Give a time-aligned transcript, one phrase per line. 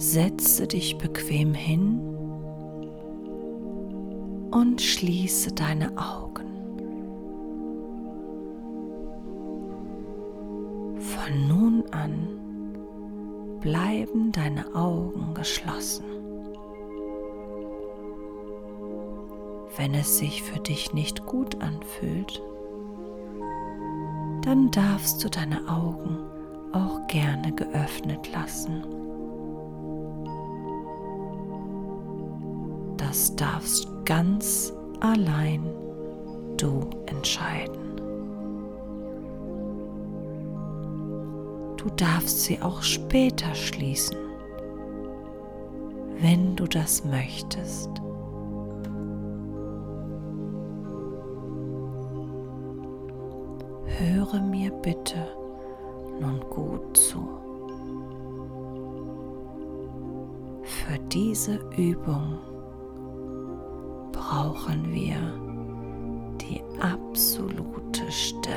[0.00, 2.00] setze dich bequem hin
[4.50, 6.46] und schließe deine Augen.
[10.98, 12.28] Von nun an
[13.60, 16.06] bleiben deine Augen geschlossen.
[19.76, 22.42] Wenn es sich für dich nicht gut anfühlt,
[24.46, 26.16] dann darfst du deine Augen
[26.72, 29.09] auch gerne geöffnet lassen.
[33.10, 35.64] Das darfst ganz allein
[36.56, 37.96] du entscheiden.
[41.76, 44.16] Du darfst sie auch später schließen,
[46.20, 47.90] wenn du das möchtest.
[53.86, 55.26] Höre mir bitte
[56.20, 57.28] nun gut zu.
[60.62, 62.38] Für diese Übung
[64.30, 65.16] brauchen wir
[66.40, 68.54] die absolute Stille.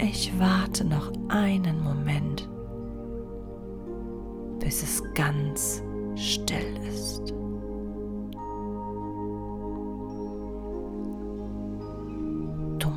[0.00, 2.48] Ich warte noch einen Moment,
[4.58, 5.84] bis es ganz
[6.16, 7.32] still ist.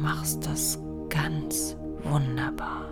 [0.02, 2.91] machst das ganz wunderbar.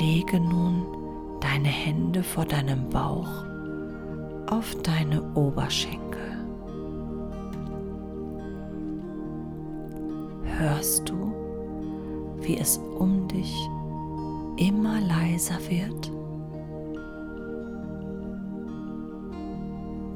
[0.00, 0.86] Lege nun
[1.40, 3.44] deine Hände vor deinem Bauch
[4.46, 6.38] auf deine Oberschenkel.
[10.56, 11.34] Hörst du,
[12.40, 13.54] wie es um dich
[14.56, 16.10] immer leiser wird?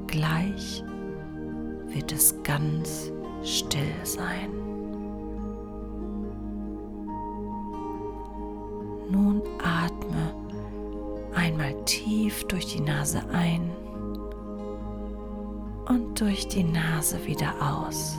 [0.07, 0.83] Gleich
[1.89, 3.13] wird es ganz
[3.43, 4.74] still sein.
[9.11, 10.35] Nun atme
[11.35, 13.71] einmal tief durch die Nase ein
[15.89, 18.19] und durch die Nase wieder aus.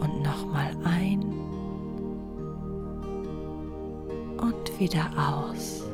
[0.00, 1.36] Und nochmal ein
[4.78, 5.84] wieder aus.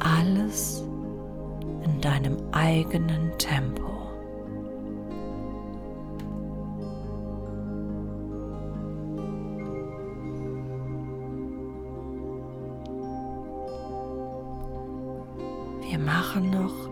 [0.00, 0.84] Alles
[2.04, 3.90] deinem eigenen Tempo.
[15.88, 16.90] Wir machen noch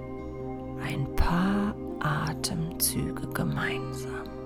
[0.83, 4.41] ein paar Atemzüge gemeinsam.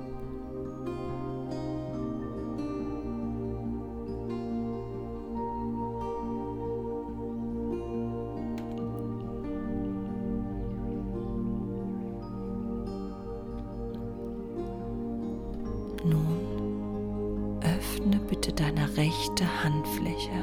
[18.29, 20.43] Bitte deine rechte Handfläche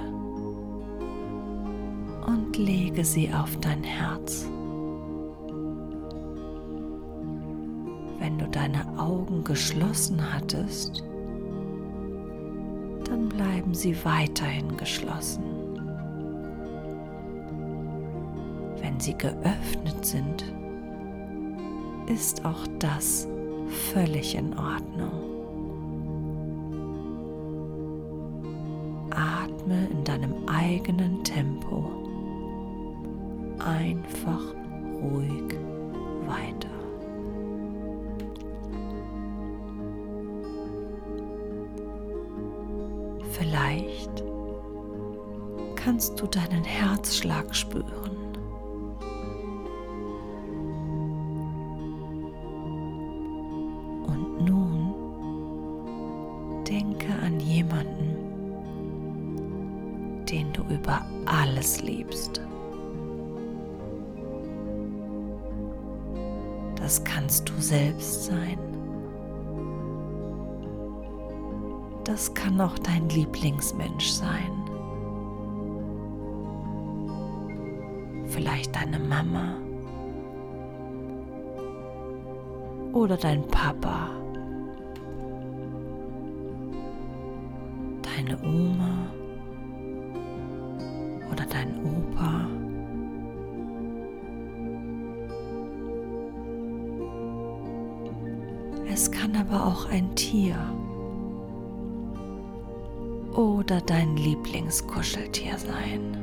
[2.26, 4.48] und lege sie auf dein Herz.
[8.20, 11.04] Wenn du deine Augen geschlossen hattest,
[13.04, 15.44] dann bleiben sie weiterhin geschlossen.
[18.82, 20.46] Wenn sie geöffnet sind,
[22.08, 23.28] ist auch das
[23.94, 25.33] völlig in Ordnung.
[29.64, 31.90] Atme in deinem eigenen Tempo
[33.60, 34.42] einfach
[35.02, 35.56] ruhig
[36.26, 36.70] weiter.
[43.32, 44.24] Vielleicht
[45.76, 48.03] kannst du deinen Herzschlag spüren.
[60.70, 62.42] Über alles liebst.
[66.76, 68.60] Das kannst du selbst sein.
[72.04, 74.52] Das kann auch dein Lieblingsmensch sein.
[78.28, 79.56] Vielleicht deine Mama
[82.92, 84.10] oder dein Papa,
[88.02, 89.08] deine Oma
[91.54, 92.48] dein Opa.
[98.92, 100.56] Es kann aber auch ein Tier
[103.36, 106.18] oder dein Lieblingskuscheltier sein.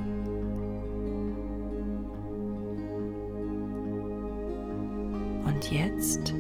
[5.45, 6.35] Und jetzt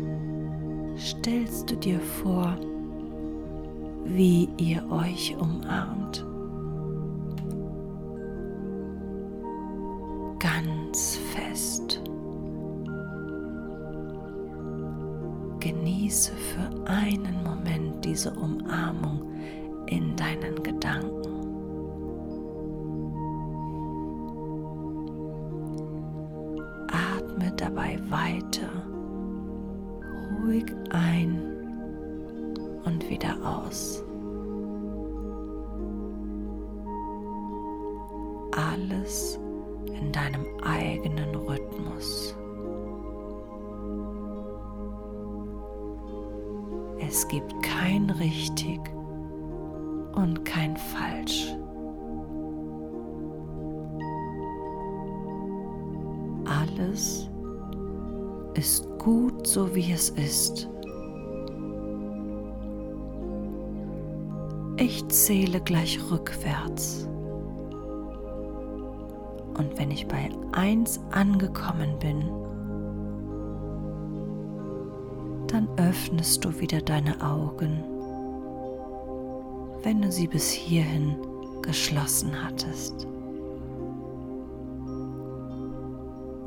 [0.96, 2.56] stellst du dir vor,
[4.04, 6.29] wie ihr euch umarmt.
[10.40, 12.00] Ganz fest.
[15.60, 19.30] Genieße für einen Moment diese Umarmung
[19.86, 21.20] in deinen Gedanken.
[26.88, 28.70] Atme dabei weiter
[30.42, 31.42] ruhig ein
[32.84, 34.02] und wieder aus.
[38.52, 39.38] Alles
[40.10, 42.34] in deinem eigenen Rhythmus.
[46.98, 48.80] Es gibt kein richtig
[50.14, 51.54] und kein falsch.
[56.44, 57.30] Alles
[58.54, 60.68] ist gut so wie es ist.
[64.76, 67.08] Ich zähle gleich rückwärts.
[69.60, 72.22] Und wenn ich bei 1 angekommen bin,
[75.48, 77.84] dann öffnest du wieder deine Augen,
[79.82, 81.14] wenn du sie bis hierhin
[81.60, 83.06] geschlossen hattest.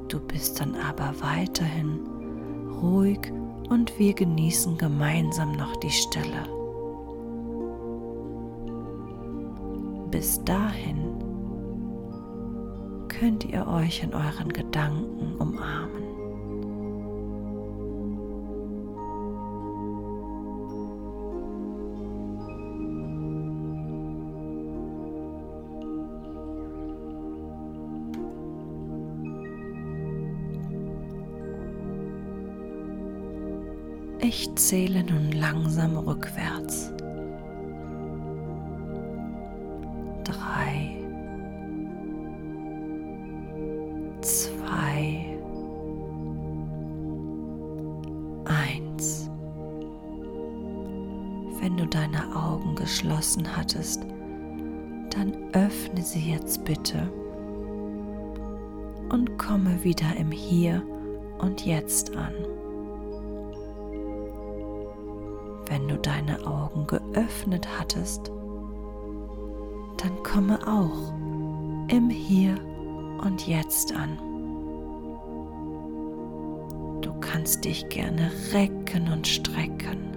[0.08, 2.00] Du bist dann aber weiterhin
[2.82, 3.20] ruhig
[3.70, 6.48] und wir genießen gemeinsam noch die Stille.
[10.10, 11.13] Bis dahin
[13.24, 16.04] könnt ihr euch in euren Gedanken umarmen.
[34.20, 36.92] Ich zähle nun langsam rückwärts.
[40.26, 40.63] Drei,
[52.84, 54.06] geschlossen hattest,
[55.10, 57.10] dann öffne sie jetzt bitte
[59.10, 60.84] und komme wieder im Hier
[61.40, 62.34] und Jetzt an.
[65.74, 68.32] wenn du deine Augen geöffnet hattest,
[69.98, 71.12] dann komme auch
[71.88, 72.56] im Hier
[73.24, 74.20] und Jetzt an.
[77.02, 80.13] Du kannst dich gerne recken und strecken.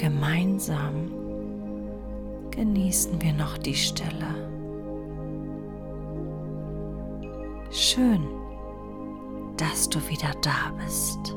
[0.00, 1.12] Gemeinsam
[2.50, 4.48] genießen wir noch die Stille.
[7.70, 8.26] Schön,
[9.58, 11.36] dass du wieder da bist.